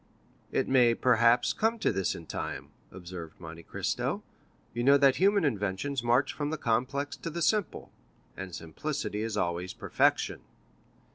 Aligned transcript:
"It 0.51 0.67
may, 0.67 0.95
perhaps, 0.95 1.53
come 1.53 1.77
to 1.77 1.91
this 1.91 2.15
in 2.15 2.25
time," 2.25 2.71
observed 2.89 3.39
Monte 3.39 3.61
Cristo; 3.61 4.23
"you 4.73 4.83
know 4.83 4.97
that 4.97 5.17
human 5.17 5.45
inventions 5.45 6.01
march 6.01 6.33
from 6.33 6.49
the 6.49 6.57
complex 6.57 7.15
to 7.17 7.29
the 7.29 7.43
simple, 7.43 7.91
and 8.35 8.55
simplicity 8.55 9.21
is 9.21 9.37
always 9.37 9.73
perfection." 9.73 10.41